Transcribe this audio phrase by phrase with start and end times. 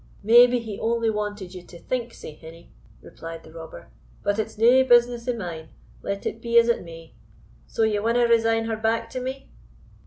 [0.23, 2.71] "Maybe he only wanted ye to think sae, hinny,"
[3.03, 3.89] replied the robber;
[4.23, 5.69] "but it's nae business o' mine,
[6.01, 7.13] let it be as it may.
[7.67, 9.51] So ye winna resign her back to me?"